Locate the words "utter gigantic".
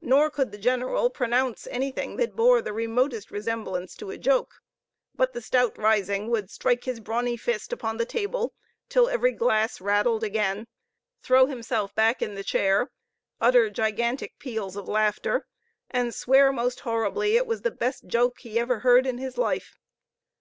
13.40-14.40